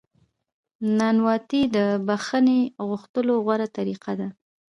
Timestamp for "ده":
4.19-4.27